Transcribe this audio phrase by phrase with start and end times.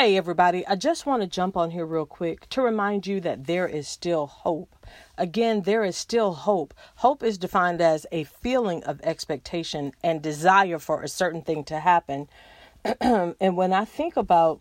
[0.00, 3.48] Hey, everybody, I just want to jump on here real quick to remind you that
[3.48, 4.86] there is still hope.
[5.16, 6.72] Again, there is still hope.
[6.94, 11.80] Hope is defined as a feeling of expectation and desire for a certain thing to
[11.80, 12.28] happen.
[13.00, 14.60] and when I think about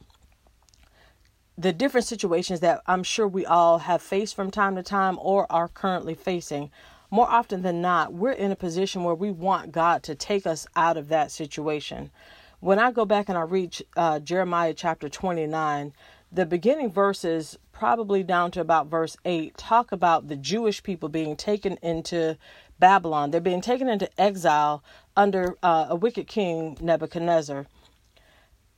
[1.55, 5.45] the different situations that I'm sure we all have faced from time to time or
[5.51, 6.71] are currently facing,
[7.11, 10.65] more often than not, we're in a position where we want God to take us
[10.75, 12.09] out of that situation
[12.59, 15.93] when I go back and I read uh, Jeremiah chapter 29,
[16.31, 21.35] the beginning verses, probably down to about verse 8, talk about the Jewish people being
[21.35, 22.37] taken into
[22.79, 23.31] Babylon.
[23.31, 24.83] They're being taken into exile
[25.15, 27.67] under uh, a wicked king, Nebuchadnezzar.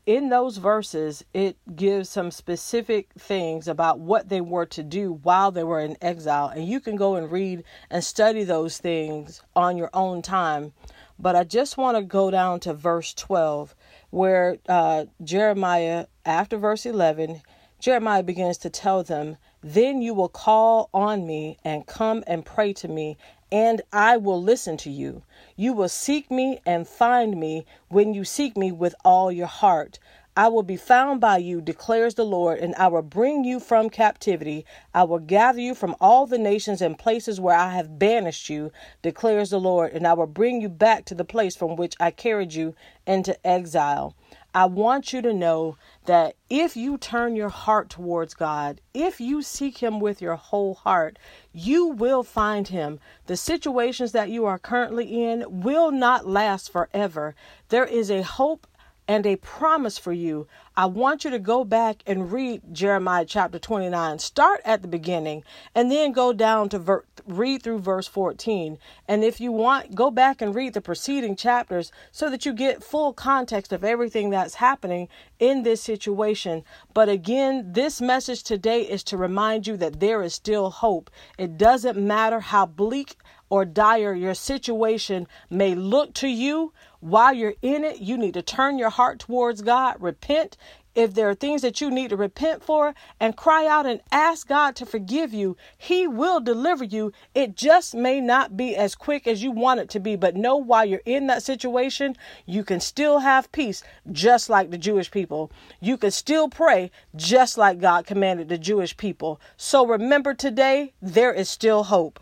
[0.06, 5.52] In those verses, it gives some specific things about what they were to do while
[5.52, 6.48] they were in exile.
[6.48, 10.74] And you can go and read and study those things on your own time.
[11.22, 13.76] But I just want to go down to verse 12,
[14.10, 17.42] where uh, Jeremiah, after verse 11,
[17.80, 22.72] Jeremiah begins to tell them, Then you will call on me and come and pray
[22.74, 23.18] to me,
[23.52, 25.24] and I will listen to you.
[25.58, 30.00] You will seek me and find me when you seek me with all your heart.
[30.40, 33.90] I will be found by you, declares the Lord, and I will bring you from
[33.90, 34.66] captivity.
[34.94, 38.72] I will gather you from all the nations and places where I have banished you,
[39.02, 42.12] declares the Lord, and I will bring you back to the place from which I
[42.12, 42.74] carried you
[43.06, 44.16] into exile.
[44.54, 49.42] I want you to know that if you turn your heart towards God, if you
[49.42, 51.20] seek Him with your whole heart,
[51.52, 53.02] you will find Him.
[53.26, 57.36] The situations that you are currently in will not last forever.
[57.68, 58.68] There is a hope
[59.10, 60.48] and a promise for you.
[60.78, 64.20] I want you to go back and read Jeremiah chapter 29.
[64.20, 65.44] Start at the beginning
[65.74, 68.78] and then go down to ver- read through verse 14.
[69.08, 72.84] And if you want, go back and read the preceding chapters so that you get
[72.84, 75.08] full context of everything that's happening
[75.40, 76.64] in this situation.
[76.94, 81.10] But again, this message today is to remind you that there is still hope.
[81.36, 83.16] It doesn't matter how bleak
[83.50, 88.42] or dire your situation may look to you, while you're in it, you need to
[88.42, 90.58] turn your heart towards God, repent.
[90.96, 94.48] If there are things that you need to repent for and cry out and ask
[94.48, 97.14] God to forgive you, He will deliver you.
[97.34, 100.58] It just may not be as quick as you want it to be, but know
[100.58, 105.52] while you're in that situation, you can still have peace, just like the Jewish people.
[105.80, 109.40] You can still pray, just like God commanded the Jewish people.
[109.56, 112.20] So remember today, there is still hope.